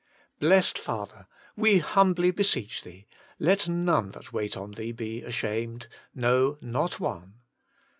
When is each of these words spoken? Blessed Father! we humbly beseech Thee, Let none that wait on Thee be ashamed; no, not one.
Blessed 0.39 0.79
Father! 0.79 1.27
we 1.55 1.77
humbly 1.77 2.31
beseech 2.31 2.83
Thee, 2.83 3.05
Let 3.37 3.69
none 3.69 4.09
that 4.13 4.33
wait 4.33 4.57
on 4.57 4.71
Thee 4.71 4.91
be 4.91 5.21
ashamed; 5.21 5.87
no, 6.15 6.57
not 6.59 6.99
one. 6.99 7.35